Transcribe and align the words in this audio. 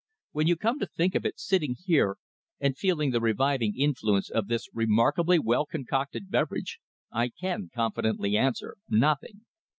"When 0.31 0.47
you 0.47 0.55
come 0.55 0.79
to 0.79 0.87
think 0.87 1.13
of 1.13 1.27
it, 1.27 1.39
sitting 1.39 1.75
here 1.77 2.17
and 2.59 2.75
feeling 2.75 3.11
the 3.11 3.21
reviving 3.21 3.77
influence 3.77 4.31
of 4.31 4.47
this 4.47 4.67
remarkably 4.73 5.37
well 5.37 5.67
concocted 5.67 6.31
beverage, 6.31 6.79
I 7.11 7.29
can 7.29 7.69
confidently 7.71 8.35
answer 8.35 8.77
'Nothing.' 8.89 9.41